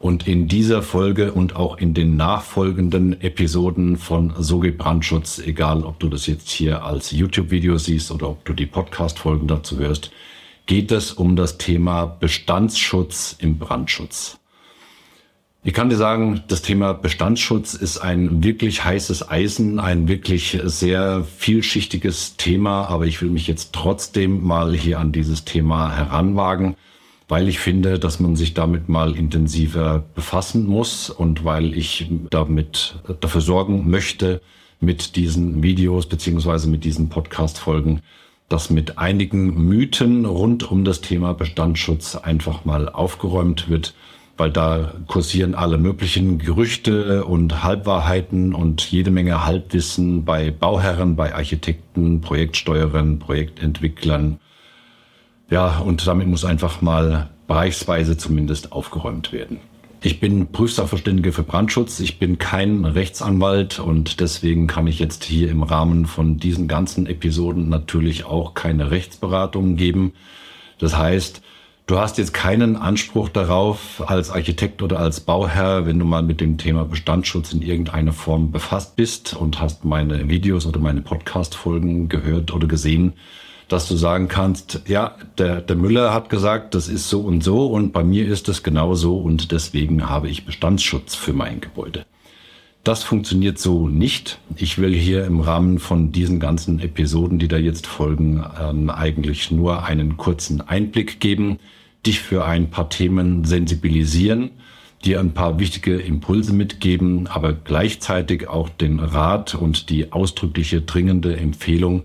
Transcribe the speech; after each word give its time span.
und 0.00 0.26
in 0.26 0.48
dieser 0.48 0.82
Folge 0.82 1.30
und 1.32 1.56
auch 1.56 1.76
in 1.76 1.92
den 1.92 2.16
nachfolgenden 2.16 3.20
Episoden 3.20 3.98
von 3.98 4.32
So 4.38 4.60
Brandschutz, 4.60 5.38
egal 5.38 5.84
ob 5.84 6.00
du 6.00 6.08
das 6.08 6.26
jetzt 6.26 6.48
hier 6.48 6.84
als 6.84 7.10
YouTube-Video 7.10 7.76
siehst 7.76 8.10
oder 8.10 8.30
ob 8.30 8.42
du 8.46 8.54
die 8.54 8.64
Podcast-Folgen 8.64 9.46
dazu 9.46 9.78
hörst, 9.78 10.10
geht 10.64 10.90
es 10.90 11.12
um 11.12 11.36
das 11.36 11.58
Thema 11.58 12.06
Bestandsschutz 12.06 13.36
im 13.40 13.58
Brandschutz. 13.58 14.38
Ich 15.64 15.74
kann 15.74 15.90
dir 15.90 15.96
sagen, 15.96 16.44
das 16.48 16.62
Thema 16.62 16.94
Bestandsschutz 16.94 17.74
ist 17.74 17.98
ein 17.98 18.42
wirklich 18.42 18.82
heißes 18.82 19.28
Eisen, 19.28 19.78
ein 19.78 20.08
wirklich 20.08 20.58
sehr 20.64 21.26
vielschichtiges 21.36 22.38
Thema, 22.38 22.86
aber 22.86 23.04
ich 23.04 23.20
will 23.20 23.28
mich 23.28 23.46
jetzt 23.46 23.74
trotzdem 23.74 24.42
mal 24.42 24.74
hier 24.74 24.98
an 24.98 25.12
dieses 25.12 25.44
Thema 25.44 25.94
heranwagen 25.94 26.74
weil 27.30 27.48
ich 27.48 27.60
finde, 27.60 28.00
dass 28.00 28.18
man 28.18 28.34
sich 28.34 28.54
damit 28.54 28.88
mal 28.88 29.16
intensiver 29.16 30.02
befassen 30.16 30.66
muss 30.66 31.10
und 31.10 31.44
weil 31.44 31.78
ich 31.78 32.10
damit 32.28 32.96
dafür 33.20 33.40
sorgen 33.40 33.88
möchte, 33.88 34.42
mit 34.80 35.14
diesen 35.14 35.62
Videos 35.62 36.06
beziehungsweise 36.06 36.68
mit 36.68 36.82
diesen 36.84 37.08
Podcast-Folgen, 37.08 38.00
dass 38.48 38.68
mit 38.68 38.98
einigen 38.98 39.68
Mythen 39.68 40.24
rund 40.24 40.68
um 40.68 40.84
das 40.84 41.02
Thema 41.02 41.32
Bestandsschutz 41.34 42.16
einfach 42.16 42.64
mal 42.64 42.88
aufgeräumt 42.88 43.68
wird, 43.68 43.94
weil 44.36 44.50
da 44.50 44.94
kursieren 45.06 45.54
alle 45.54 45.78
möglichen 45.78 46.38
Gerüchte 46.38 47.24
und 47.24 47.62
Halbwahrheiten 47.62 48.56
und 48.56 48.90
jede 48.90 49.12
Menge 49.12 49.44
Halbwissen 49.44 50.24
bei 50.24 50.50
Bauherren, 50.50 51.14
bei 51.14 51.32
Architekten, 51.32 52.22
Projektsteuerern, 52.22 53.20
Projektentwicklern 53.20 54.40
ja, 55.50 55.78
und 55.78 56.06
damit 56.06 56.28
muss 56.28 56.44
einfach 56.44 56.80
mal 56.80 57.28
bereichsweise 57.46 58.16
zumindest 58.16 58.72
aufgeräumt 58.72 59.32
werden. 59.32 59.58
Ich 60.02 60.18
bin 60.18 60.46
Prüfsachverständige 60.46 61.32
für 61.32 61.42
Brandschutz. 61.42 62.00
Ich 62.00 62.18
bin 62.18 62.38
kein 62.38 62.86
Rechtsanwalt 62.86 63.80
und 63.80 64.20
deswegen 64.20 64.66
kann 64.66 64.86
ich 64.86 64.98
jetzt 64.98 65.24
hier 65.24 65.50
im 65.50 65.62
Rahmen 65.62 66.06
von 66.06 66.38
diesen 66.38 66.68
ganzen 66.68 67.06
Episoden 67.06 67.68
natürlich 67.68 68.24
auch 68.24 68.54
keine 68.54 68.90
Rechtsberatung 68.90 69.76
geben. 69.76 70.14
Das 70.78 70.96
heißt, 70.96 71.42
du 71.86 71.98
hast 71.98 72.16
jetzt 72.16 72.32
keinen 72.32 72.76
Anspruch 72.76 73.28
darauf 73.28 74.02
als 74.06 74.30
Architekt 74.30 74.80
oder 74.82 75.00
als 75.00 75.20
Bauherr, 75.20 75.84
wenn 75.84 75.98
du 75.98 76.06
mal 76.06 76.22
mit 76.22 76.40
dem 76.40 76.56
Thema 76.56 76.86
Bestandsschutz 76.86 77.52
in 77.52 77.60
irgendeiner 77.60 78.14
Form 78.14 78.52
befasst 78.52 78.96
bist 78.96 79.34
und 79.34 79.60
hast 79.60 79.84
meine 79.84 80.30
Videos 80.30 80.64
oder 80.64 80.80
meine 80.80 81.02
Podcast-Folgen 81.02 82.08
gehört 82.08 82.54
oder 82.54 82.68
gesehen, 82.68 83.12
dass 83.70 83.86
du 83.86 83.94
sagen 83.94 84.26
kannst, 84.26 84.82
ja, 84.88 85.14
der, 85.38 85.60
der 85.60 85.76
Müller 85.76 86.12
hat 86.12 86.28
gesagt, 86.28 86.74
das 86.74 86.88
ist 86.88 87.08
so 87.08 87.20
und 87.20 87.44
so 87.44 87.66
und 87.68 87.92
bei 87.92 88.02
mir 88.02 88.26
ist 88.26 88.48
es 88.48 88.64
genau 88.64 88.94
so 88.96 89.16
und 89.16 89.52
deswegen 89.52 90.10
habe 90.10 90.28
ich 90.28 90.44
Bestandsschutz 90.44 91.14
für 91.14 91.32
mein 91.32 91.60
Gebäude. 91.60 92.04
Das 92.82 93.04
funktioniert 93.04 93.60
so 93.60 93.86
nicht. 93.86 94.40
Ich 94.56 94.78
will 94.78 94.92
hier 94.92 95.24
im 95.24 95.38
Rahmen 95.38 95.78
von 95.78 96.10
diesen 96.10 96.40
ganzen 96.40 96.80
Episoden, 96.80 97.38
die 97.38 97.46
da 97.46 97.58
jetzt 97.58 97.86
folgen, 97.86 98.44
ähm, 98.60 98.90
eigentlich 98.90 99.52
nur 99.52 99.84
einen 99.84 100.16
kurzen 100.16 100.62
Einblick 100.62 101.20
geben, 101.20 101.60
dich 102.04 102.18
für 102.18 102.44
ein 102.44 102.70
paar 102.70 102.90
Themen 102.90 103.44
sensibilisieren, 103.44 104.50
dir 105.04 105.20
ein 105.20 105.32
paar 105.32 105.60
wichtige 105.60 105.96
Impulse 105.96 106.52
mitgeben, 106.52 107.28
aber 107.28 107.52
gleichzeitig 107.52 108.48
auch 108.48 108.68
den 108.68 108.98
Rat 108.98 109.54
und 109.54 109.90
die 109.90 110.10
ausdrückliche 110.10 110.80
dringende 110.80 111.36
Empfehlung, 111.36 112.02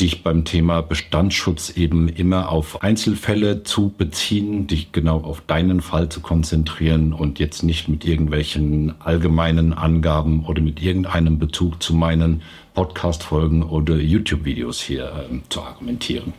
dich 0.00 0.22
beim 0.22 0.44
Thema 0.44 0.80
Bestandsschutz 0.80 1.70
eben 1.70 2.08
immer 2.08 2.48
auf 2.48 2.82
Einzelfälle 2.82 3.62
zu 3.62 3.90
beziehen, 3.96 4.66
dich 4.66 4.92
genau 4.92 5.18
auf 5.18 5.42
deinen 5.46 5.80
Fall 5.80 6.08
zu 6.08 6.20
konzentrieren 6.20 7.12
und 7.12 7.38
jetzt 7.38 7.62
nicht 7.62 7.88
mit 7.88 8.04
irgendwelchen 8.04 8.94
allgemeinen 9.00 9.72
Angaben 9.72 10.46
oder 10.46 10.62
mit 10.62 10.82
irgendeinem 10.82 11.38
Bezug 11.38 11.82
zu 11.82 11.94
meinen 11.94 12.42
Podcast-Folgen 12.74 13.62
oder 13.62 13.96
YouTube-Videos 13.96 14.80
hier 14.80 15.04
äh, 15.04 15.38
zu 15.48 15.62
argumentieren. 15.62 16.32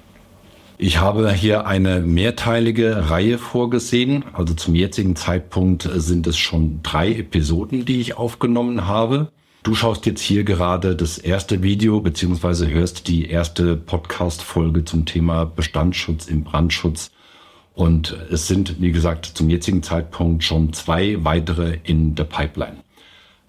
Ich 0.78 1.00
habe 1.00 1.32
hier 1.32 1.68
eine 1.68 2.00
mehrteilige 2.00 3.12
Reihe 3.12 3.38
vorgesehen. 3.38 4.26
Also 4.34 4.56
zum 4.56 4.74
jetzigen 4.74 5.16
Zeitpunkt 5.16 5.88
sind 5.94 6.26
es 6.26 6.40
schon 6.40 6.80
drei 6.82 7.14
Episoden, 7.14 7.86
die 7.86 8.02
ich 8.02 8.18
aufgenommen 8.18 8.88
habe. 8.88 9.32
Du 9.64 9.76
schaust 9.76 10.08
jetzt 10.08 10.22
hier 10.22 10.44
gerade 10.44 10.96
das 10.96 11.20
erste 11.20 11.62
Video 11.62 12.02
beziehungsweise 12.02 12.68
hörst 12.68 13.08
die 13.08 13.30
erste 13.30 13.76
Podcast-Folge 13.76 14.86
zum 14.86 15.06
Thema 15.06 15.46
Bestandsschutz 15.46 16.26
im 16.26 16.44
Brandschutz. 16.44 17.12
Und 17.76 18.18
es 18.32 18.48
sind, 18.48 18.82
wie 18.82 18.92
gesagt, 18.92 19.28
zum 19.28 19.52
jetzigen 19.52 19.84
Zeitpunkt 19.84 20.44
schon 20.44 20.74
zwei 20.74 21.24
weitere 21.24 21.78
in 21.84 22.16
der 22.16 22.24
Pipeline. 22.24 22.78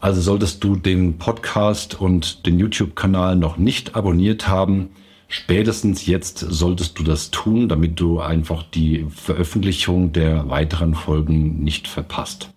Also 0.01 0.21
solltest 0.21 0.63
du 0.63 0.77
den 0.77 1.17
Podcast 1.17 1.99
und 1.99 2.45
den 2.45 2.59
YouTube-Kanal 2.59 3.35
noch 3.37 3.57
nicht 3.57 3.97
abonniert 3.97 4.49
haben, 4.49 4.91
spätestens 5.29 6.05
jetzt 6.05 6.41
solltest 6.41 6.99
du 6.99 7.05
das 7.05 7.31
tun, 7.31 7.71
damit 7.71 7.99
du 7.99 8.21
einfach 8.21 8.65
die 8.65 9.07
Veröffentlichung 9.09 10.13
der 10.13 10.51
weiteren 10.51 10.95
Folgen 10.95 11.65
nicht 11.65 11.89
verpasst. 11.89 12.53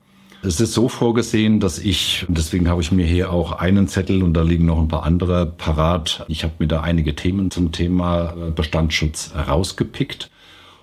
Es 0.45 0.61
ist 0.61 0.73
so 0.73 0.89
vorgesehen, 0.89 1.59
dass 1.59 1.79
ich, 1.79 2.23
deswegen 2.27 2.69
habe 2.69 2.79
ich 2.79 2.91
mir 2.91 3.07
hier 3.07 3.31
auch 3.31 3.53
einen 3.53 3.87
Zettel 3.87 4.21
und 4.21 4.35
da 4.35 4.43
liegen 4.43 4.67
noch 4.67 4.77
ein 4.77 4.87
paar 4.87 5.01
andere 5.01 5.47
parat. 5.47 6.23
Ich 6.27 6.43
habe 6.43 6.53
mir 6.59 6.67
da 6.67 6.81
einige 6.81 7.15
Themen 7.15 7.49
zum 7.49 7.71
Thema 7.71 8.31
äh, 8.33 8.51
Bestandsschutz 8.51 9.33
rausgepickt. 9.35 10.29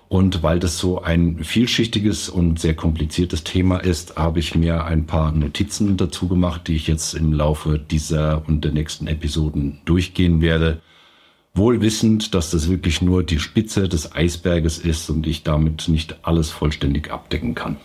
Und 0.09 0.43
weil 0.43 0.59
das 0.59 0.79
so 0.79 1.01
ein 1.01 1.45
vielschichtiges 1.45 2.27
und 2.27 2.59
sehr 2.59 2.75
kompliziertes 2.75 3.45
Thema 3.45 3.77
ist, 3.77 4.17
habe 4.17 4.39
ich 4.39 4.53
mir 4.53 4.83
ein 4.83 5.05
paar 5.05 5.31
Notizen 5.31 5.95
dazu 5.95 6.27
gemacht, 6.27 6.67
die 6.67 6.75
ich 6.75 6.87
jetzt 6.87 7.13
im 7.13 7.31
Laufe 7.31 7.79
dieser 7.79 8.43
und 8.45 8.65
der 8.65 8.73
nächsten 8.73 9.07
Episoden 9.07 9.79
durchgehen 9.85 10.41
werde. 10.41 10.81
Wohl 11.53 11.79
wissend, 11.79 12.35
dass 12.35 12.51
das 12.51 12.69
wirklich 12.69 13.01
nur 13.01 13.23
die 13.23 13.39
Spitze 13.39 13.87
des 13.87 14.13
Eisberges 14.13 14.77
ist 14.77 15.09
und 15.09 15.25
ich 15.25 15.43
damit 15.43 15.87
nicht 15.87 16.17
alles 16.23 16.49
vollständig 16.51 17.11
abdecken 17.11 17.55
kann. 17.55 17.77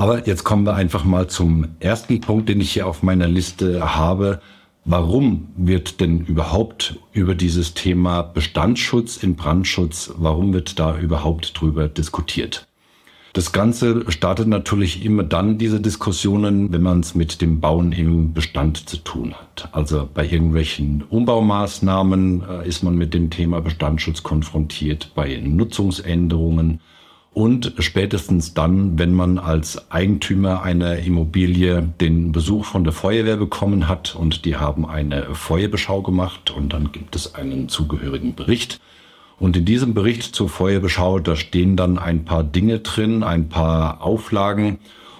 Aber 0.00 0.26
jetzt 0.26 0.44
kommen 0.44 0.64
wir 0.64 0.76
einfach 0.76 1.04
mal 1.04 1.26
zum 1.26 1.76
ersten 1.78 2.22
Punkt, 2.22 2.48
den 2.48 2.62
ich 2.62 2.72
hier 2.72 2.86
auf 2.86 3.02
meiner 3.02 3.28
Liste 3.28 3.94
habe. 3.94 4.40
Warum 4.86 5.48
wird 5.58 6.00
denn 6.00 6.20
überhaupt 6.24 6.98
über 7.12 7.34
dieses 7.34 7.74
Thema 7.74 8.22
Bestandsschutz 8.22 9.18
in 9.18 9.36
Brandschutz, 9.36 10.10
warum 10.16 10.54
wird 10.54 10.78
da 10.78 10.98
überhaupt 10.98 11.60
drüber 11.60 11.86
diskutiert? 11.86 12.66
Das 13.34 13.52
Ganze 13.52 14.10
startet 14.10 14.48
natürlich 14.48 15.04
immer 15.04 15.22
dann, 15.22 15.58
diese 15.58 15.82
Diskussionen, 15.82 16.72
wenn 16.72 16.80
man 16.80 17.00
es 17.00 17.14
mit 17.14 17.42
dem 17.42 17.60
Bauen 17.60 17.92
im 17.92 18.32
Bestand 18.32 18.88
zu 18.88 18.96
tun 18.96 19.34
hat. 19.34 19.68
Also 19.72 20.08
bei 20.14 20.26
irgendwelchen 20.26 21.04
Umbaumaßnahmen 21.10 22.42
äh, 22.48 22.66
ist 22.66 22.82
man 22.82 22.94
mit 22.94 23.12
dem 23.12 23.28
Thema 23.28 23.60
Bestandsschutz 23.60 24.22
konfrontiert, 24.22 25.12
bei 25.14 25.36
Nutzungsänderungen 25.36 26.80
und 27.32 27.74
spätestens 27.78 28.54
dann, 28.54 28.98
wenn 28.98 29.14
man 29.14 29.38
als 29.38 29.90
Eigentümer 29.90 30.62
einer 30.62 30.98
Immobilie 30.98 31.82
den 32.00 32.32
Besuch 32.32 32.64
von 32.64 32.82
der 32.82 32.92
Feuerwehr 32.92 33.36
bekommen 33.36 33.88
hat 33.88 34.16
und 34.16 34.44
die 34.44 34.56
haben 34.56 34.84
eine 34.84 35.34
Feuerbeschau 35.34 36.02
gemacht 36.02 36.50
und 36.50 36.72
dann 36.72 36.90
gibt 36.90 37.14
es 37.14 37.34
einen 37.34 37.68
zugehörigen 37.68 38.34
Bericht. 38.34 38.80
Und 39.38 39.56
in 39.56 39.64
diesem 39.64 39.94
Bericht 39.94 40.22
zur 40.34 40.48
Feuerbeschau, 40.48 41.20
da 41.20 41.34
stehen 41.36 41.76
dann 41.76 41.98
ein 41.98 42.24
paar 42.24 42.44
Dinge 42.44 42.80
drin, 42.80 43.22
ein 43.22 43.48
paar 43.48 44.02
Auflagen 44.02 44.78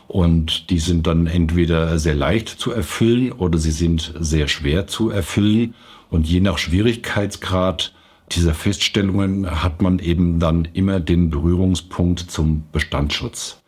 und 0.08 0.70
die 0.70 0.80
sind 0.80 1.06
dann 1.06 1.28
entweder 1.28 1.98
sehr 2.00 2.16
leicht 2.16 2.48
zu 2.48 2.72
erfüllen 2.72 3.30
oder 3.30 3.58
sie 3.58 3.70
sind 3.70 4.12
sehr 4.18 4.48
schwer 4.48 4.88
zu 4.88 5.10
erfüllen. 5.10 5.74
Und 6.10 6.26
je 6.26 6.40
nach 6.40 6.58
Schwierigkeitsgrad 6.58 7.92
dieser 8.32 8.54
Feststellungen 8.54 9.62
hat 9.62 9.82
man 9.82 9.98
eben 9.98 10.38
dann 10.38 10.68
immer 10.72 11.00
den 11.00 11.30
Berührungspunkt 11.30 12.30
zum 12.30 12.64
Bestandsschutz. 12.72 13.60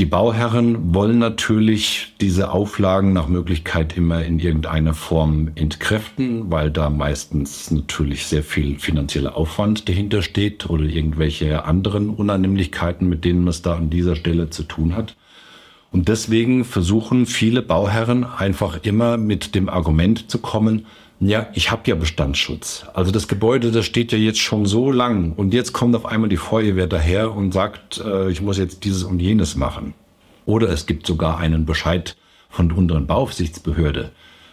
Die 0.00 0.06
Bauherren 0.06 0.92
wollen 0.92 1.20
natürlich 1.20 2.14
diese 2.20 2.50
Auflagen 2.50 3.12
nach 3.12 3.28
Möglichkeit 3.28 3.96
immer 3.96 4.24
in 4.24 4.40
irgendeiner 4.40 4.92
Form 4.92 5.52
entkräften, 5.54 6.50
weil 6.50 6.72
da 6.72 6.90
meistens 6.90 7.70
natürlich 7.70 8.26
sehr 8.26 8.42
viel 8.42 8.80
finanzieller 8.80 9.36
Aufwand 9.36 9.88
dahinter 9.88 10.22
steht 10.22 10.68
oder 10.68 10.82
irgendwelche 10.82 11.64
anderen 11.64 12.10
Unannehmlichkeiten, 12.10 13.08
mit 13.08 13.24
denen 13.24 13.40
man 13.40 13.50
es 13.50 13.62
da 13.62 13.76
an 13.76 13.88
dieser 13.88 14.16
Stelle 14.16 14.50
zu 14.50 14.64
tun 14.64 14.96
hat. 14.96 15.14
Und 15.94 16.08
deswegen 16.08 16.64
versuchen 16.64 17.24
viele 17.24 17.62
Bauherren 17.62 18.24
einfach 18.24 18.80
immer 18.82 19.16
mit 19.16 19.54
dem 19.54 19.68
Argument 19.68 20.28
zu 20.28 20.40
kommen, 20.40 20.86
ja, 21.20 21.46
ich 21.54 21.70
habe 21.70 21.82
ja 21.86 21.94
Bestandsschutz. 21.94 22.84
Also 22.94 23.12
das 23.12 23.28
Gebäude, 23.28 23.70
das 23.70 23.86
steht 23.86 24.10
ja 24.10 24.18
jetzt 24.18 24.40
schon 24.40 24.66
so 24.66 24.90
lang 24.90 25.34
und 25.36 25.54
jetzt 25.54 25.72
kommt 25.72 25.94
auf 25.94 26.04
einmal 26.04 26.28
die 26.28 26.36
Feuerwehr 26.36 26.88
daher 26.88 27.32
und 27.32 27.52
sagt, 27.52 28.02
äh, 28.04 28.28
ich 28.28 28.42
muss 28.42 28.58
jetzt 28.58 28.82
dieses 28.82 29.04
und 29.04 29.20
jenes 29.20 29.54
machen. 29.54 29.94
Oder 30.46 30.68
es 30.70 30.86
gibt 30.86 31.06
sogar 31.06 31.38
einen 31.38 31.64
Bescheid 31.64 32.16
von 32.50 32.70
der 32.70 32.76
unteren 32.76 33.06
Bauaufsichtsbehörde. 33.06 34.10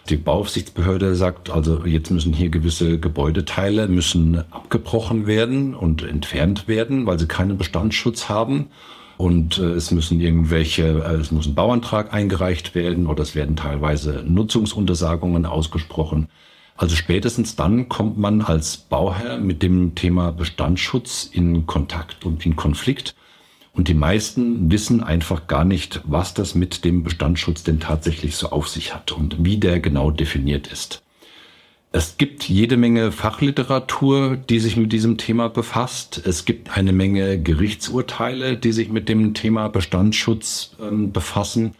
Die 0.10 0.18
Bauaufsichtsbehörde 0.18 1.16
sagt, 1.16 1.50
also 1.50 1.88
jetzt 1.88 2.12
müssen 2.12 2.34
hier 2.34 2.50
gewisse 2.50 3.00
Gebäudeteile 3.00 3.88
müssen 3.88 4.44
abgebrochen 4.52 5.26
werden 5.26 5.74
und 5.74 6.04
entfernt 6.04 6.68
werden, 6.68 7.08
weil 7.08 7.18
sie 7.18 7.28
keinen 7.28 7.58
Bestandsschutz 7.58 8.30
haben. 8.30 8.68
Und 9.22 9.60
äh, 9.60 9.74
es 9.74 9.92
müssen 9.92 10.20
irgendwelche, 10.20 10.82
äh, 10.82 11.18
es 11.18 11.30
muss 11.32 11.46
ein 11.46 11.54
Bauantrag 11.54 12.12
eingereicht 12.12 12.74
werden 12.74 13.06
oder 13.06 13.22
es 13.22 13.36
werden 13.36 13.56
teilweise 13.56 14.24
Nutzungsuntersagungen 14.28 15.46
ausgesprochen. 15.46 16.28
Also 16.76 16.96
spätestens 16.96 17.56
dann 17.56 17.88
kommt 17.88 18.18
man 18.18 18.42
als 18.42 18.78
Bauherr 18.78 19.38
mit 19.38 19.62
dem 19.62 19.94
Thema 19.94 20.32
Bestandsschutz 20.32 21.30
in 21.32 21.68
Kontakt 21.68 22.26
und 22.26 22.44
in 22.48 22.56
Konflikt. 22.56 23.14
Und 23.74 23.90
die 23.90 23.94
meisten 23.94 24.72
wissen 24.72 25.04
einfach 25.04 25.46
gar 25.46 25.66
nicht, 25.66 26.02
was 26.04 26.34
das 26.34 26.56
mit 26.56 26.84
dem 26.84 27.04
Bestandsschutz 27.04 27.62
denn 27.62 27.80
tatsächlich 27.80 28.36
so 28.36 28.50
auf 28.50 28.70
sich 28.70 28.92
hat 28.92 29.12
und 29.12 29.46
wie 29.46 29.58
der 29.58 29.80
genau 29.80 30.10
definiert 30.10 30.66
ist. 30.66 31.04
Es 31.94 32.18
gibt 32.18 32.48
jede 32.48 32.78
Menge 32.78 33.12
Fachliteratur, 33.12 34.38
die 34.38 34.60
sich 34.60 34.78
mit 34.78 34.94
diesem 34.94 35.18
Thema 35.18 35.50
befasst. 35.50 36.22
Es 36.26 36.46
gibt 36.46 36.78
eine 36.78 36.94
Menge 36.94 37.38
Gerichtsurteile, 37.38 38.56
die 38.56 38.72
sich 38.72 38.90
mit 38.90 39.10
dem 39.10 39.34
Thema 39.34 39.68
Bestandsschutz 39.68 40.78
äh, 40.80 41.08
befassen. 41.08 41.74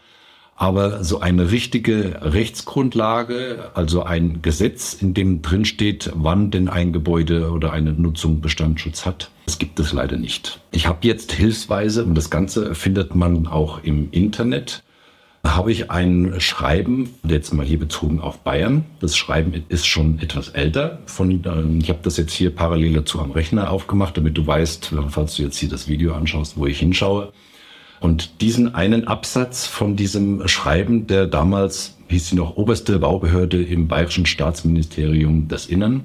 Aber 0.54 1.02
so 1.02 1.20
eine 1.20 1.50
richtige 1.50 2.20
Rechtsgrundlage, 2.20 3.70
also 3.72 4.02
ein 4.02 4.42
Gesetz, 4.42 4.92
in 4.92 5.14
dem 5.14 5.40
drin 5.40 5.64
steht, 5.64 6.12
wann 6.14 6.50
denn 6.50 6.68
ein 6.68 6.92
Gebäude 6.92 7.50
oder 7.50 7.72
eine 7.72 7.94
Nutzung 7.94 8.42
Bestandsschutz 8.42 9.06
hat, 9.06 9.30
das 9.46 9.58
gibt 9.58 9.80
es 9.80 9.94
leider 9.94 10.18
nicht. 10.18 10.60
Ich 10.72 10.86
habe 10.86 11.06
jetzt 11.06 11.32
hilfsweise, 11.32 12.04
und 12.04 12.14
das 12.14 12.28
Ganze 12.28 12.74
findet 12.74 13.14
man 13.14 13.46
auch 13.46 13.82
im 13.82 14.10
Internet, 14.10 14.82
habe 15.44 15.72
ich 15.72 15.90
ein 15.90 16.40
Schreiben, 16.40 17.10
jetzt 17.24 17.52
mal 17.52 17.66
hier 17.66 17.78
bezogen 17.78 18.20
auf 18.20 18.38
Bayern. 18.38 18.84
Das 19.00 19.16
Schreiben 19.16 19.64
ist 19.68 19.86
schon 19.86 20.20
etwas 20.20 20.50
älter. 20.50 21.00
Von, 21.06 21.44
äh, 21.44 21.82
ich 21.82 21.88
habe 21.88 21.98
das 22.02 22.16
jetzt 22.16 22.32
hier 22.32 22.54
parallel 22.54 22.94
dazu 22.94 23.20
am 23.20 23.32
Rechner 23.32 23.70
aufgemacht, 23.70 24.16
damit 24.16 24.38
du 24.38 24.46
weißt, 24.46 24.94
falls 25.08 25.36
du 25.36 25.42
jetzt 25.42 25.58
hier 25.58 25.68
das 25.68 25.88
Video 25.88 26.14
anschaust, 26.14 26.56
wo 26.56 26.66
ich 26.66 26.78
hinschaue. 26.78 27.32
Und 28.00 28.40
diesen 28.40 28.74
einen 28.74 29.06
Absatz 29.06 29.66
von 29.66 29.96
diesem 29.96 30.46
Schreiben, 30.48 31.06
der 31.06 31.26
damals 31.26 31.96
hieß 32.08 32.30
sie 32.30 32.36
noch 32.36 32.56
oberste 32.56 32.98
Baubehörde 32.98 33.62
im 33.62 33.88
Bayerischen 33.88 34.26
Staatsministerium 34.26 35.48
des 35.48 35.66
Innern. 35.66 36.04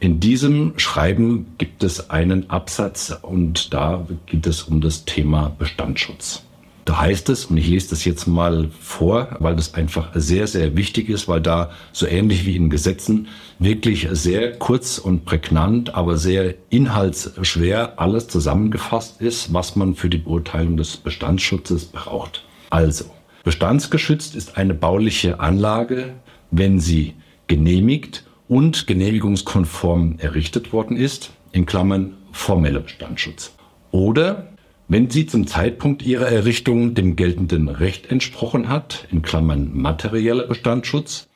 In 0.00 0.20
diesem 0.20 0.78
Schreiben 0.78 1.46
gibt 1.58 1.82
es 1.82 2.10
einen 2.10 2.50
Absatz 2.50 3.16
und 3.22 3.72
da 3.72 4.06
geht 4.26 4.46
es 4.46 4.64
um 4.64 4.80
das 4.80 5.04
Thema 5.04 5.54
Bestandsschutz. 5.58 6.44
Da 6.84 7.00
heißt 7.00 7.30
es, 7.30 7.46
und 7.46 7.56
ich 7.56 7.68
lese 7.68 7.90
das 7.90 8.04
jetzt 8.04 8.26
mal 8.26 8.68
vor, 8.78 9.36
weil 9.38 9.56
das 9.56 9.72
einfach 9.72 10.10
sehr, 10.14 10.46
sehr 10.46 10.76
wichtig 10.76 11.08
ist, 11.08 11.28
weil 11.28 11.40
da 11.40 11.70
so 11.92 12.06
ähnlich 12.06 12.44
wie 12.44 12.56
in 12.56 12.68
Gesetzen 12.68 13.28
wirklich 13.58 14.08
sehr 14.12 14.58
kurz 14.58 14.98
und 14.98 15.24
prägnant, 15.24 15.94
aber 15.94 16.18
sehr 16.18 16.54
inhaltsschwer 16.68 17.98
alles 17.98 18.28
zusammengefasst 18.28 19.22
ist, 19.22 19.54
was 19.54 19.76
man 19.76 19.94
für 19.94 20.10
die 20.10 20.18
Beurteilung 20.18 20.76
des 20.76 20.98
Bestandsschutzes 20.98 21.86
braucht. 21.86 22.44
Also, 22.68 23.06
bestandsgeschützt 23.44 24.34
ist 24.34 24.58
eine 24.58 24.74
bauliche 24.74 25.40
Anlage, 25.40 26.12
wenn 26.50 26.80
sie 26.80 27.14
genehmigt 27.46 28.24
und 28.46 28.86
genehmigungskonform 28.86 30.16
errichtet 30.18 30.72
worden 30.74 30.98
ist, 30.98 31.30
in 31.52 31.64
Klammern 31.64 32.14
formeller 32.32 32.80
Bestandsschutz. 32.80 33.54
Oder 33.90 34.53
wenn 34.88 35.10
sie 35.10 35.26
zum 35.26 35.46
Zeitpunkt 35.46 36.02
ihrer 36.02 36.28
Errichtung 36.28 36.94
dem 36.94 37.16
geltenden 37.16 37.68
Recht 37.68 38.10
entsprochen 38.10 38.68
hat, 38.68 39.06
in 39.10 39.22
Klammern 39.22 39.70
materieller 39.72 40.46
Bestandsschutz, 40.46 41.28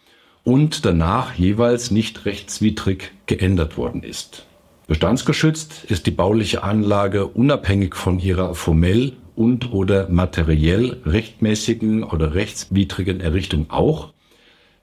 und 0.45 0.85
danach 0.85 1.35
jeweils 1.35 1.91
nicht 1.91 2.25
rechtswidrig 2.25 3.13
geändert 3.27 3.77
worden 3.77 4.03
ist. 4.03 4.47
Bestandsgeschützt 4.87 5.85
ist 5.85 6.07
die 6.07 6.11
bauliche 6.11 6.63
Anlage 6.63 7.27
unabhängig 7.27 7.95
von 7.95 8.19
ihrer 8.19 8.55
formell 8.55 9.13
und 9.37 9.73
oder 9.73 10.09
materiell 10.09 10.97
rechtmäßigen 11.05 12.03
oder 12.03 12.35
rechtswidrigen 12.35 13.21
Errichtung 13.21 13.67
auch, 13.69 14.15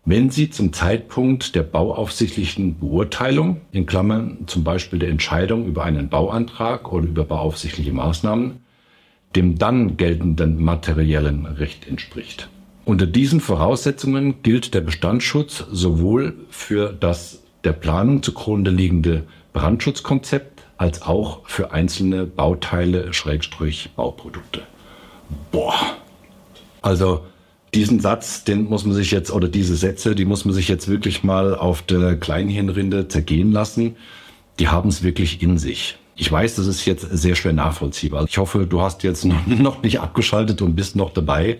wenn 0.05 0.29
sie 0.29 0.51
zum 0.51 0.71
Zeitpunkt 0.71 1.55
der 1.55 1.63
bauaufsichtlichen 1.63 2.79
Beurteilung, 2.79 3.61
in 3.71 3.87
Klammern 3.87 4.43
zum 4.45 4.63
Beispiel 4.63 4.99
der 4.99 5.09
Entscheidung 5.09 5.65
über 5.65 5.83
einen 5.83 6.09
Bauantrag 6.09 6.91
oder 6.91 7.07
über 7.07 7.25
bauaufsichtliche 7.25 7.91
Maßnahmen, 7.91 8.57
dem 9.35 9.57
dann 9.57 9.97
geltenden 9.97 10.63
materiellen 10.63 11.45
Recht 11.47 11.87
entspricht. 11.87 12.49
Unter 12.85 13.07
diesen 13.07 13.41
Voraussetzungen 13.41 14.43
gilt 14.43 14.75
der 14.75 14.81
Bestandsschutz 14.81 15.65
sowohl 15.71 16.35
für 16.51 16.93
das 16.93 17.41
der 17.63 17.73
Planung 17.73 18.21
zugrunde 18.21 18.69
liegende 18.69 19.23
Brandschutzkonzept 19.53 20.61
als 20.77 21.01
auch 21.01 21.47
für 21.47 21.71
einzelne 21.71 22.25
Bauteile 22.25 23.11
Schrägstrich 23.11 23.89
Bauprodukte. 23.95 24.61
Boah. 25.51 25.73
Also 26.83 27.21
diesen 27.75 27.99
Satz, 27.99 28.43
den 28.43 28.65
muss 28.65 28.85
man 28.85 28.95
sich 28.95 29.11
jetzt, 29.11 29.31
oder 29.31 29.47
diese 29.47 29.75
Sätze, 29.75 30.15
die 30.15 30.25
muss 30.25 30.45
man 30.45 30.53
sich 30.53 30.67
jetzt 30.67 30.87
wirklich 30.87 31.23
mal 31.23 31.53
auf 31.53 31.81
der 31.81 32.15
Kleinhirnrinde 32.15 33.07
zergehen 33.07 33.51
lassen. 33.51 33.97
Die 34.59 34.69
haben 34.69 34.89
es 34.89 35.03
wirklich 35.03 35.41
in 35.41 35.57
sich. 35.57 35.97
Ich 36.15 36.31
weiß, 36.31 36.55
das 36.55 36.67
ist 36.67 36.85
jetzt 36.85 37.05
sehr 37.11 37.35
schwer 37.35 37.51
nachvollziehbar. 37.51 38.25
Ich 38.27 38.37
hoffe, 38.37 38.65
du 38.65 38.81
hast 38.81 39.03
jetzt 39.03 39.25
noch 39.45 39.83
nicht 39.83 39.99
abgeschaltet 39.99 40.61
und 40.61 40.75
bist 40.75 40.95
noch 40.95 41.13
dabei. 41.13 41.59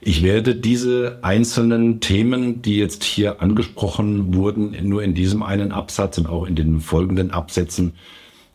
Ich 0.00 0.22
werde 0.22 0.54
diese 0.54 1.18
einzelnen 1.22 2.00
Themen, 2.00 2.62
die 2.62 2.76
jetzt 2.76 3.04
hier 3.04 3.42
angesprochen 3.42 4.34
wurden, 4.34 4.76
nur 4.88 5.02
in 5.02 5.12
diesem 5.12 5.42
einen 5.42 5.72
Absatz 5.72 6.18
und 6.18 6.28
auch 6.28 6.46
in 6.46 6.54
den 6.54 6.80
folgenden 6.80 7.32
Absätzen 7.32 7.94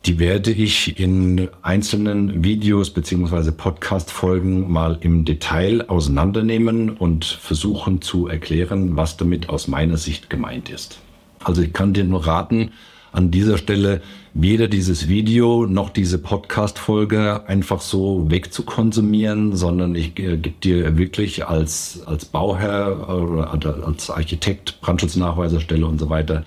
die 0.06 0.18
werde 0.18 0.50
ich 0.50 1.00
in 1.00 1.48
einzelnen 1.62 2.44
Videos 2.44 2.90
beziehungsweise 2.90 3.52
Podcast-Folgen 3.52 4.70
mal 4.70 4.98
im 5.00 5.24
Detail 5.24 5.88
auseinandernehmen 5.88 6.90
und 6.90 7.24
versuchen 7.24 8.02
zu 8.02 8.26
erklären, 8.26 8.96
was 8.96 9.16
damit 9.16 9.48
aus 9.48 9.66
meiner 9.66 9.96
Sicht 9.96 10.28
gemeint 10.28 10.68
ist. 10.68 10.98
Also 11.42 11.62
ich 11.62 11.72
kann 11.72 11.94
dir 11.94 12.04
nur 12.04 12.26
raten, 12.26 12.72
an 13.12 13.30
dieser 13.30 13.56
Stelle 13.56 14.02
weder 14.34 14.66
dieses 14.68 15.08
Video 15.08 15.66
noch 15.66 15.88
diese 15.88 16.18
Podcast-Folge 16.18 17.46
einfach 17.46 17.80
so 17.80 18.26
wegzukonsumieren, 18.28 19.54
sondern 19.56 19.94
ich 19.94 20.18
äh, 20.18 20.36
gebe 20.36 20.56
dir 20.62 20.98
wirklich 20.98 21.46
als, 21.46 22.02
als 22.06 22.24
Bauherr 22.24 23.08
oder 23.08 23.86
als 23.86 24.10
Architekt, 24.10 24.80
Brandschutznachweiserstelle 24.80 25.86
und 25.86 25.98
so 25.98 26.10
weiter 26.10 26.44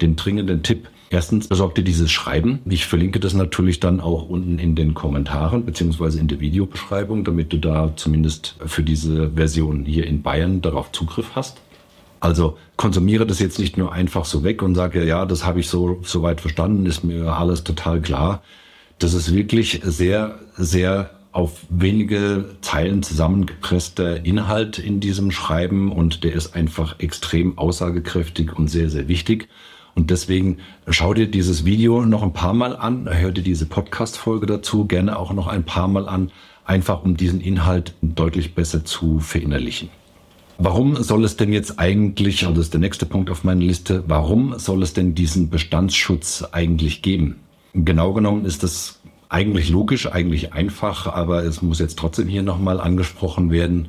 den 0.00 0.16
dringenden 0.16 0.62
Tipp, 0.62 0.88
Erstens 1.14 1.46
besorgt 1.46 1.78
ihr 1.78 1.84
dieses 1.84 2.10
Schreiben. 2.10 2.58
Ich 2.68 2.86
verlinke 2.86 3.20
das 3.20 3.34
natürlich 3.34 3.78
dann 3.78 4.00
auch 4.00 4.28
unten 4.28 4.58
in 4.58 4.74
den 4.74 4.94
Kommentaren 4.94 5.64
beziehungsweise 5.64 6.18
in 6.18 6.26
der 6.26 6.40
Videobeschreibung, 6.40 7.22
damit 7.22 7.52
du 7.52 7.58
da 7.58 7.92
zumindest 7.94 8.56
für 8.66 8.82
diese 8.82 9.30
Version 9.30 9.84
hier 9.84 10.08
in 10.08 10.22
Bayern 10.22 10.60
darauf 10.60 10.90
Zugriff 10.90 11.36
hast. 11.36 11.58
Also 12.18 12.58
konsumiere 12.76 13.26
das 13.26 13.38
jetzt 13.38 13.60
nicht 13.60 13.78
nur 13.78 13.92
einfach 13.92 14.24
so 14.24 14.42
weg 14.42 14.60
und 14.60 14.74
sage, 14.74 15.06
ja, 15.06 15.24
das 15.24 15.46
habe 15.46 15.60
ich 15.60 15.68
so, 15.68 16.00
so 16.02 16.22
weit 16.22 16.40
verstanden, 16.40 16.84
ist 16.84 17.04
mir 17.04 17.26
alles 17.36 17.62
total 17.62 18.00
klar. 18.00 18.42
Das 18.98 19.14
ist 19.14 19.32
wirklich 19.32 19.82
sehr, 19.84 20.40
sehr 20.56 21.10
auf 21.30 21.60
wenige 21.68 22.56
Zeilen 22.60 23.04
zusammengepresster 23.04 24.26
Inhalt 24.26 24.80
in 24.80 24.98
diesem 24.98 25.30
Schreiben 25.30 25.92
und 25.92 26.24
der 26.24 26.32
ist 26.32 26.56
einfach 26.56 26.98
extrem 26.98 27.56
aussagekräftig 27.56 28.58
und 28.58 28.66
sehr, 28.66 28.90
sehr 28.90 29.06
wichtig. 29.06 29.46
Und 29.94 30.10
deswegen 30.10 30.58
schau 30.88 31.14
dir 31.14 31.28
dieses 31.28 31.64
Video 31.64 32.04
noch 32.04 32.22
ein 32.22 32.32
paar 32.32 32.54
Mal 32.54 32.76
an, 32.76 33.08
hör 33.08 33.30
dir 33.30 33.42
diese 33.42 33.66
Podcast-Folge 33.66 34.46
dazu 34.46 34.86
gerne 34.86 35.18
auch 35.18 35.32
noch 35.32 35.46
ein 35.46 35.64
paar 35.64 35.88
Mal 35.88 36.08
an, 36.08 36.32
einfach 36.64 37.04
um 37.04 37.16
diesen 37.16 37.40
Inhalt 37.40 37.94
deutlich 38.02 38.54
besser 38.54 38.84
zu 38.84 39.20
verinnerlichen. 39.20 39.90
Warum 40.58 40.96
soll 41.02 41.24
es 41.24 41.36
denn 41.36 41.52
jetzt 41.52 41.78
eigentlich, 41.78 42.46
und 42.46 42.56
das 42.56 42.66
ist 42.66 42.74
der 42.74 42.80
nächste 42.80 43.06
Punkt 43.06 43.30
auf 43.30 43.44
meiner 43.44 43.62
Liste, 43.62 44.04
warum 44.06 44.58
soll 44.58 44.82
es 44.82 44.92
denn 44.92 45.14
diesen 45.14 45.50
Bestandsschutz 45.50 46.44
eigentlich 46.52 47.02
geben? 47.02 47.40
Genau 47.74 48.12
genommen 48.12 48.44
ist 48.44 48.62
das 48.62 49.00
eigentlich 49.28 49.68
logisch, 49.68 50.10
eigentlich 50.10 50.52
einfach, 50.52 51.08
aber 51.08 51.42
es 51.44 51.60
muss 51.60 51.80
jetzt 51.80 51.98
trotzdem 51.98 52.28
hier 52.28 52.42
nochmal 52.42 52.80
angesprochen 52.80 53.50
werden. 53.50 53.88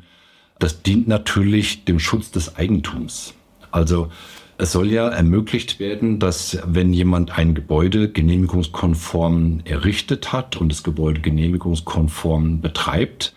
Das 0.58 0.82
dient 0.82 1.06
natürlich 1.06 1.84
dem 1.84 2.00
Schutz 2.00 2.32
des 2.32 2.56
Eigentums. 2.56 3.34
Also 3.70 4.08
es 4.58 4.72
soll 4.72 4.90
ja 4.90 5.08
ermöglicht 5.08 5.78
werden, 5.80 6.18
dass 6.18 6.58
wenn 6.66 6.92
jemand 6.92 7.36
ein 7.36 7.54
Gebäude 7.54 8.10
genehmigungskonform 8.10 9.60
errichtet 9.64 10.32
hat 10.32 10.56
und 10.56 10.70
das 10.70 10.82
Gebäude 10.82 11.20
genehmigungskonform 11.20 12.60
betreibt, 12.60 13.34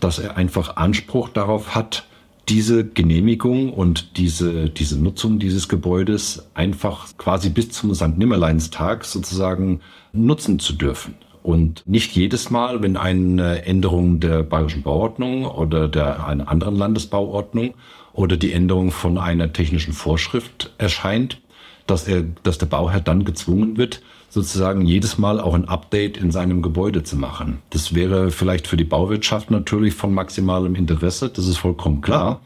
dass 0.00 0.18
er 0.18 0.36
einfach 0.36 0.76
Anspruch 0.76 1.28
darauf 1.28 1.74
hat, 1.74 2.06
diese 2.48 2.84
Genehmigung 2.84 3.72
und 3.72 4.18
diese, 4.18 4.68
diese 4.68 4.98
Nutzung 4.98 5.38
dieses 5.38 5.68
Gebäudes 5.68 6.46
einfach 6.54 7.08
quasi 7.16 7.48
bis 7.48 7.70
zum 7.70 7.94
St. 7.94 8.18
Nimmerleinstag 8.18 9.04
sozusagen 9.04 9.80
nutzen 10.12 10.58
zu 10.58 10.74
dürfen. 10.74 11.14
Und 11.42 11.82
nicht 11.86 12.12
jedes 12.12 12.50
Mal, 12.50 12.82
wenn 12.82 12.96
eine 12.96 13.66
Änderung 13.66 14.18
der 14.18 14.42
bayerischen 14.42 14.82
Bauordnung 14.82 15.44
oder 15.44 15.88
der 15.88 16.26
einer 16.26 16.48
anderen 16.48 16.76
Landesbauordnung 16.76 17.74
oder 18.14 18.36
die 18.36 18.52
Änderung 18.52 18.90
von 18.90 19.18
einer 19.18 19.52
technischen 19.52 19.92
Vorschrift 19.92 20.72
erscheint, 20.78 21.40
dass 21.86 22.08
er, 22.08 22.24
dass 22.42 22.58
der 22.58 22.66
Bauherr 22.66 23.00
dann 23.00 23.24
gezwungen 23.24 23.76
wird, 23.76 24.00
sozusagen 24.30 24.86
jedes 24.86 25.18
Mal 25.18 25.38
auch 25.38 25.54
ein 25.54 25.68
Update 25.68 26.16
in 26.16 26.32
seinem 26.32 26.62
Gebäude 26.62 27.02
zu 27.02 27.16
machen. 27.16 27.58
Das 27.70 27.94
wäre 27.94 28.30
vielleicht 28.30 28.66
für 28.66 28.76
die 28.76 28.84
Bauwirtschaft 28.84 29.50
natürlich 29.50 29.94
von 29.94 30.14
maximalem 30.14 30.74
Interesse, 30.74 31.28
das 31.28 31.46
ist 31.46 31.58
vollkommen 31.58 32.00
klar. 32.00 32.40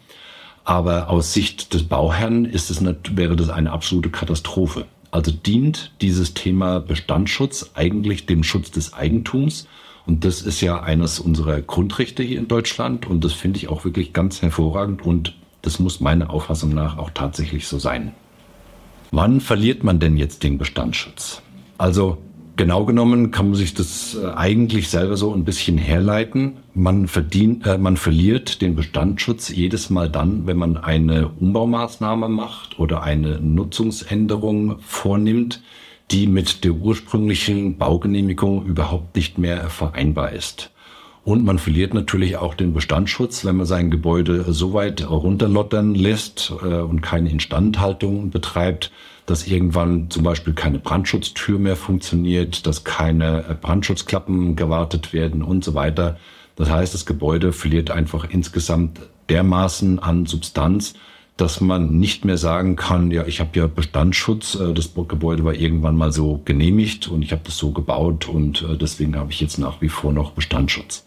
Aber 0.65 1.09
aus 1.09 1.33
Sicht 1.33 1.73
des 1.73 1.85
Bauherrn 1.85 2.45
ist 2.45 2.71
es, 2.71 2.85
wäre 3.13 3.37
das 3.37 3.49
eine 3.49 3.73
absolute 3.73 4.11
Katastrophe. 4.11 4.85
Also 5.11 5.31
dient 5.31 5.93
dieses 6.03 6.35
Thema 6.35 6.81
Bestandsschutz 6.81 7.71
eigentlich 7.73 8.27
dem 8.27 8.43
Schutz 8.45 8.71
des 8.71 8.93
Eigentums. 8.93 9.67
Und 10.07 10.27
das 10.27 10.43
ist 10.43 10.61
ja 10.61 10.81
eines 10.83 11.21
unserer 11.21 11.63
Grundrechte 11.63 12.23
hier 12.23 12.39
in 12.39 12.49
Deutschland. 12.49 13.07
Und 13.07 13.25
das 13.25 13.33
finde 13.33 13.59
ich 13.59 13.69
auch 13.69 13.87
wirklich 13.87 14.13
ganz 14.13 14.43
hervorragend. 14.43 15.01
Und 15.07 15.35
das 15.63 15.79
muss 15.79 16.01
meiner 16.01 16.31
Auffassung 16.31 16.71
nach 16.71 16.99
auch 16.99 17.11
tatsächlich 17.11 17.67
so 17.67 17.79
sein. 17.79 18.13
Wann 19.11 19.41
verliert 19.41 19.85
man 19.85 20.01
denn 20.01 20.17
jetzt 20.17 20.43
den 20.43 20.59
Bestandsschutz? 20.59 21.43
Also 21.79 22.19
genau 22.59 22.85
genommen 22.85 23.31
kann 23.31 23.47
man 23.47 23.55
sich 23.55 23.73
das 23.73 24.17
äh, 24.23 24.33
eigentlich 24.33 24.91
selber 24.91 25.17
so 25.17 25.33
ein 25.33 25.45
bisschen 25.45 25.79
herleiten. 25.79 26.59
Man 26.75 27.09
verdient, 27.09 27.67
äh, 27.67 27.79
man 27.79 27.97
verliert 27.97 28.61
den 28.61 28.75
Bestandsschutz 28.75 29.49
jedes 29.49 29.89
Mal 29.89 30.11
dann, 30.11 30.47
wenn 30.47 30.59
man 30.59 30.77
eine 30.77 31.29
Umbaumaßnahme 31.29 32.29
macht 32.29 32.79
oder 32.79 33.03
eine 33.03 33.41
Nutzungsänderung 33.41 34.81
vornimmt, 34.81 35.63
die 36.11 36.27
mit 36.27 36.65
der 36.65 36.73
ursprünglichen 36.73 37.79
Baugenehmigung 37.79 38.67
überhaupt 38.67 39.17
nicht 39.17 39.39
mehr 39.39 39.71
vereinbar 39.71 40.33
ist. 40.33 40.71
Und 41.25 41.45
man 41.45 41.59
verliert 41.59 41.95
natürlich 41.95 42.37
auch 42.37 42.55
den 42.55 42.73
Bestandsschutz, 42.73 43.45
wenn 43.45 43.57
man 43.57 43.67
sein 43.67 43.91
Gebäude 43.91 44.53
so 44.53 44.73
weit 44.73 45.09
runterlottern 45.09 45.95
lässt 45.95 46.53
äh, 46.63 46.81
und 46.81 47.03
keine 47.03 47.31
Instandhaltung 47.31 48.31
betreibt, 48.31 48.91
dass 49.27 49.47
irgendwann 49.47 50.09
zum 50.11 50.23
Beispiel 50.23 50.55
keine 50.55 50.79
Brandschutztür 50.79 51.59
mehr 51.59 51.77
funktioniert, 51.77 52.67
dass 52.67 52.85
keine 52.85 53.45
äh, 53.49 53.55
Brandschutzklappen 53.55 54.57
gewartet 54.57 55.13
werden 55.13 55.43
und 55.43 55.65
so 55.65 55.75
weiter. 55.75 56.17
Das 56.57 56.71
heißt, 56.71 56.95
das 56.95 57.05
Gebäude 57.05 57.53
verliert 57.53 57.91
einfach 57.91 58.29
insgesamt 58.31 59.01
dermaßen 59.29 59.99
an 59.99 60.25
Substanz, 60.27 60.95
dass 61.39 61.61
man 61.61 61.99
nicht 61.99 62.25
mehr 62.25 62.37
sagen 62.37 62.77
kann, 62.77 63.11
ja, 63.11 63.25
ich 63.27 63.41
habe 63.41 63.59
ja 63.59 63.67
Bestandsschutz, 63.69 64.57
äh, 64.57 64.75
das 64.75 64.93
Gebäude 64.95 65.45
war 65.45 65.55
irgendwann 65.55 65.97
mal 65.97 66.13
so 66.13 66.43
genehmigt 66.45 67.09
und 67.09 67.23
ich 67.23 67.33
habe 67.33 67.43
das 67.45 67.57
so 67.57 67.71
gebaut 67.71 68.29
und 68.29 68.63
äh, 68.63 68.77
deswegen 68.77 69.17
habe 69.17 69.31
ich 69.31 69.41
jetzt 69.41 69.59
nach 69.59 69.81
wie 69.81 69.89
vor 69.89 70.13
noch 70.13 70.33
Bestandsschutz. 70.33 71.07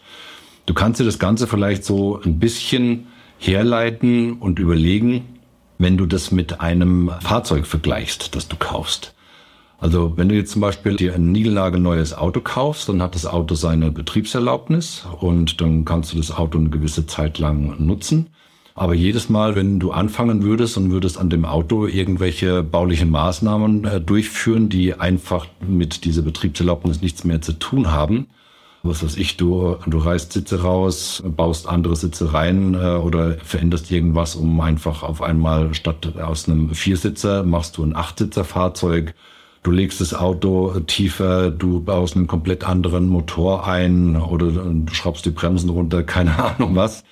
Du 0.66 0.74
kannst 0.74 1.00
dir 1.00 1.06
das 1.06 1.20
Ganze 1.20 1.48
vielleicht 1.48 1.84
so 1.84 2.22
ein 2.24 2.40
bisschen 2.40 3.08
herleiten 3.40 4.34
und 4.34 4.58
überlegen, 4.58 5.26
wenn 5.78 5.98
du 5.98 6.06
das 6.06 6.32
mit 6.32 6.62
einem 6.62 7.12
Fahrzeug 7.20 7.66
vergleichst, 7.66 8.36
das 8.36 8.48
du 8.48 8.56
kaufst. 8.56 9.14
Also 9.80 10.14
wenn 10.16 10.30
du 10.30 10.36
jetzt 10.36 10.52
zum 10.52 10.62
Beispiel 10.62 10.96
dir 10.96 11.16
ein 11.16 11.32
niegelnagelneues 11.32 12.14
Auto 12.14 12.40
kaufst, 12.40 12.88
dann 12.88 13.02
hat 13.02 13.16
das 13.16 13.26
Auto 13.26 13.56
seine 13.56 13.92
Betriebserlaubnis 13.92 15.04
und 15.20 15.60
dann 15.60 15.84
kannst 15.84 16.14
du 16.14 16.18
das 16.18 16.32
Auto 16.32 16.58
eine 16.60 16.70
gewisse 16.70 17.08
Zeit 17.08 17.40
lang 17.40 17.84
nutzen. 17.86 18.28
Aber 18.82 18.96
jedes 18.96 19.30
Mal, 19.30 19.56
wenn 19.56 19.80
du 19.80 19.92
anfangen 19.92 20.42
würdest 20.42 20.76
und 20.76 20.90
würdest 20.90 21.20
an 21.20 21.30
dem 21.30 21.46
Auto 21.46 21.86
irgendwelche 21.86 22.64
baulichen 22.64 23.12
Maßnahmen 23.12 23.86
äh, 23.86 24.02
durchführen, 24.02 24.70
die 24.70 24.96
einfach 24.96 25.46
mit 25.60 26.04
dieser 26.04 26.24
Betriebserlaubnis 26.24 27.00
nichts 27.00 27.24
mehr 27.24 27.44
zu 27.44 27.54
tun 27.54 27.92
haben, 27.92 28.26
was 28.82 29.04
weiß 29.04 29.18
ich, 29.18 29.38
du, 29.38 29.78
du 29.86 30.00
reißt 30.00 30.34
Sitze 30.34 30.64
raus, 30.64 31.22
baust 31.24 31.70
andere 31.70 31.96
Sitze 31.96 32.34
rein 32.34 32.74
äh, 32.74 32.96
oder 32.96 33.38
veränderst 33.44 33.92
irgendwas, 33.92 34.36
um 34.36 34.60
einfach 34.60 35.04
auf 35.04 35.22
einmal 35.22 35.76
statt 35.76 36.18
aus 36.20 36.50
einem 36.50 36.74
Viersitzer 36.74 37.44
machst 37.44 37.78
du 37.78 37.84
ein 37.84 37.96
Achtsitzer-Fahrzeug. 37.96 39.14
Du 39.62 39.70
legst 39.70 40.02
das 40.02 40.16
Auto 40.16 40.80
tiefer, 40.88 41.52
du 41.52 41.82
baust 41.82 42.16
einen 42.16 42.26
komplett 42.26 42.64
anderen 42.64 43.10
Motor 43.10 43.68
ein 43.68 44.16
oder 44.16 44.48
du 44.50 44.92
schraubst 44.92 45.24
die 45.24 45.30
Bremsen 45.30 45.70
runter, 45.70 46.02
keine 46.18 46.44
Ahnung 46.44 46.76
was. 46.76 47.04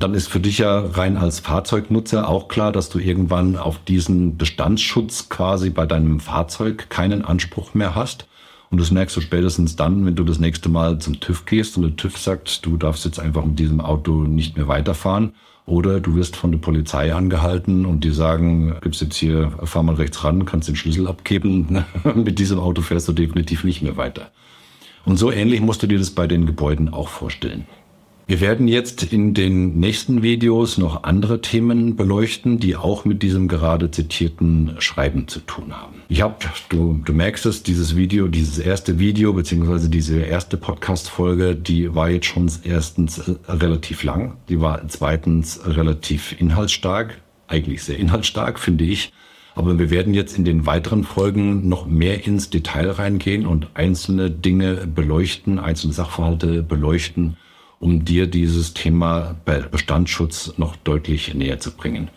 Dann 0.00 0.14
ist 0.14 0.28
für 0.28 0.40
dich 0.40 0.56
ja 0.56 0.80
rein 0.80 1.18
als 1.18 1.40
Fahrzeugnutzer 1.40 2.26
auch 2.26 2.48
klar, 2.48 2.72
dass 2.72 2.88
du 2.88 2.98
irgendwann 2.98 3.56
auf 3.56 3.78
diesen 3.84 4.38
Bestandsschutz 4.38 5.28
quasi 5.28 5.68
bei 5.68 5.84
deinem 5.84 6.20
Fahrzeug 6.20 6.88
keinen 6.88 7.22
Anspruch 7.22 7.74
mehr 7.74 7.94
hast. 7.94 8.26
Und 8.70 8.80
das 8.80 8.90
merkst 8.90 9.14
du 9.18 9.20
spätestens 9.20 9.76
dann, 9.76 10.06
wenn 10.06 10.14
du 10.14 10.24
das 10.24 10.38
nächste 10.38 10.70
Mal 10.70 11.00
zum 11.00 11.20
TÜV 11.20 11.44
gehst 11.44 11.76
und 11.76 11.82
der 11.82 11.96
TÜV 11.96 12.16
sagt, 12.16 12.64
du 12.64 12.78
darfst 12.78 13.04
jetzt 13.04 13.20
einfach 13.20 13.44
mit 13.44 13.58
diesem 13.58 13.82
Auto 13.82 14.22
nicht 14.22 14.56
mehr 14.56 14.68
weiterfahren. 14.68 15.34
Oder 15.66 16.00
du 16.00 16.14
wirst 16.14 16.34
von 16.34 16.50
der 16.50 16.60
Polizei 16.60 17.12
angehalten 17.14 17.84
und 17.84 18.02
die 18.02 18.10
sagen, 18.10 18.76
gibst 18.80 19.02
jetzt 19.02 19.16
hier, 19.16 19.52
fahr 19.64 19.82
mal 19.82 19.96
rechts 19.96 20.24
ran, 20.24 20.46
kannst 20.46 20.66
den 20.66 20.76
Schlüssel 20.76 21.08
abgeben. 21.08 21.84
mit 22.14 22.38
diesem 22.38 22.58
Auto 22.58 22.80
fährst 22.80 23.06
du 23.06 23.12
definitiv 23.12 23.64
nicht 23.64 23.82
mehr 23.82 23.98
weiter. 23.98 24.30
Und 25.04 25.18
so 25.18 25.30
ähnlich 25.30 25.60
musst 25.60 25.82
du 25.82 25.86
dir 25.86 25.98
das 25.98 26.10
bei 26.10 26.26
den 26.26 26.46
Gebäuden 26.46 26.88
auch 26.88 27.08
vorstellen. 27.08 27.66
Wir 28.30 28.40
werden 28.40 28.68
jetzt 28.68 29.12
in 29.12 29.34
den 29.34 29.80
nächsten 29.80 30.22
Videos 30.22 30.78
noch 30.78 31.02
andere 31.02 31.40
Themen 31.40 31.96
beleuchten, 31.96 32.60
die 32.60 32.76
auch 32.76 33.04
mit 33.04 33.24
diesem 33.24 33.48
gerade 33.48 33.90
zitierten 33.90 34.76
Schreiben 34.78 35.26
zu 35.26 35.40
tun 35.40 35.72
haben. 35.72 35.96
Ich 36.08 36.22
habe, 36.22 36.36
du, 36.68 37.00
du 37.04 37.12
merkst 37.12 37.44
es, 37.46 37.64
dieses 37.64 37.96
Video, 37.96 38.28
dieses 38.28 38.60
erste 38.60 39.00
Video 39.00 39.32
beziehungsweise 39.32 39.90
diese 39.90 40.20
erste 40.20 40.56
Podcast-Folge, 40.58 41.56
die 41.56 41.92
war 41.92 42.08
jetzt 42.08 42.26
schon 42.26 42.48
erstens 42.62 43.18
äh, 43.18 43.34
relativ 43.48 44.04
lang, 44.04 44.36
die 44.48 44.60
war 44.60 44.80
zweitens 44.86 45.62
relativ 45.66 46.40
inhaltsstark, 46.40 47.20
eigentlich 47.48 47.82
sehr 47.82 47.98
inhaltsstark, 47.98 48.60
finde 48.60 48.84
ich. 48.84 49.12
Aber 49.56 49.76
wir 49.76 49.90
werden 49.90 50.14
jetzt 50.14 50.38
in 50.38 50.44
den 50.44 50.66
weiteren 50.66 51.02
Folgen 51.02 51.68
noch 51.68 51.84
mehr 51.84 52.24
ins 52.24 52.48
Detail 52.48 52.90
reingehen 52.90 53.44
und 53.44 53.70
einzelne 53.74 54.30
Dinge 54.30 54.86
beleuchten, 54.86 55.58
einzelne 55.58 55.94
Sachverhalte 55.94 56.62
beleuchten 56.62 57.36
um 57.80 58.04
dir 58.04 58.26
dieses 58.28 58.74
Thema 58.74 59.34
Bestandsschutz 59.44 60.54
noch 60.58 60.76
deutlich 60.76 61.34
näher 61.34 61.58
zu 61.58 61.72
bringen. 61.72 62.10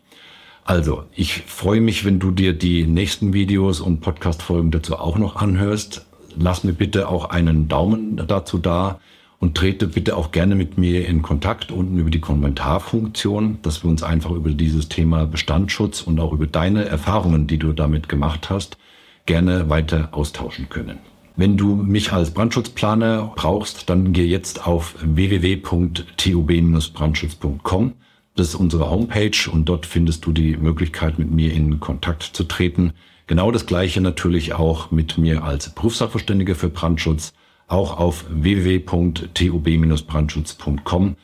Also, 0.65 1.05
ich 1.15 1.41
freue 1.41 1.81
mich, 1.81 2.05
wenn 2.05 2.19
du 2.19 2.31
dir 2.31 2.53
die 2.53 2.85
nächsten 2.85 3.33
Videos 3.33 3.79
und 3.79 4.01
Podcast-Folgen 4.01 4.71
dazu 4.71 4.97
auch 4.97 5.17
noch 5.17 5.35
anhörst. 5.35 6.05
Lass 6.37 6.63
mir 6.63 6.73
bitte 6.73 7.09
auch 7.09 7.29
einen 7.29 7.67
Daumen 7.67 8.21
dazu 8.27 8.57
da 8.57 8.99
und 9.39 9.55
trete 9.55 9.87
bitte 9.87 10.15
auch 10.15 10.31
gerne 10.31 10.55
mit 10.55 10.77
mir 10.77 11.07
in 11.07 11.21
Kontakt 11.21 11.71
unten 11.71 11.97
über 11.97 12.09
die 12.09 12.21
Kommentarfunktion, 12.21 13.59
dass 13.61 13.83
wir 13.83 13.89
uns 13.89 14.03
einfach 14.03 14.31
über 14.31 14.51
dieses 14.51 14.89
Thema 14.89 15.25
Bestandsschutz 15.25 16.01
und 16.01 16.19
auch 16.19 16.33
über 16.33 16.47
deine 16.47 16.85
Erfahrungen, 16.85 17.47
die 17.47 17.57
du 17.57 17.73
damit 17.73 18.07
gemacht 18.07 18.49
hast, 18.49 18.77
gerne 19.25 19.69
weiter 19.69 20.09
austauschen 20.11 20.69
können. 20.69 20.99
Wenn 21.35 21.57
du 21.57 21.75
mich 21.75 22.13
als 22.13 22.31
Brandschutzplaner 22.31 23.33
brauchst, 23.35 23.89
dann 23.89 24.13
geh 24.13 24.25
jetzt 24.25 24.67
auf 24.67 24.93
www.tub-brandschutz.com. 25.01 27.93
Das 28.35 28.49
ist 28.49 28.55
unsere 28.55 28.91
Homepage 28.91 29.49
und 29.51 29.65
dort 29.65 29.87
findest 29.87 30.25
du 30.25 30.31
die 30.31 30.55
Möglichkeit, 30.57 31.17
mit 31.17 31.31
mir 31.31 31.51
in 31.51 31.79
Kontakt 31.79 32.21
zu 32.23 32.43
treten. 32.43 32.93
Genau 33.25 33.49
das 33.51 33.65
gleiche 33.65 33.99
natürlich 33.99 34.53
auch 34.53 34.91
mit 34.91 35.17
mir 35.17 35.43
als 35.43 35.69
Berufssachverständiger 35.69 36.53
für 36.53 36.69
Brandschutz, 36.69 37.33
auch 37.67 37.99
auf 37.99 38.25
www.tub-brandschutz.com. 38.29 41.15